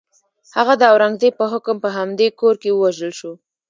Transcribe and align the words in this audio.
هغه 0.55 0.73
د 0.77 0.83
اورنګزېب 0.91 1.33
په 1.39 1.45
حکم 1.51 1.77
په 1.83 1.89
همدې 1.97 2.27
کور 2.39 2.55
کې 2.61 2.69
ووژل 2.73 3.11
شو. 3.19 3.31